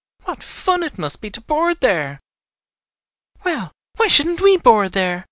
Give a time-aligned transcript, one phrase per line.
[0.23, 2.19] "What fun it must be to board there!"
[3.45, 5.19] "Well, why shouldn't we board there!"